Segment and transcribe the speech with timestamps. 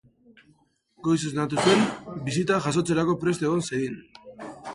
[1.07, 1.83] Goiz esnatu zuen,
[2.31, 4.03] bisita jasotzerako prest egon zedin.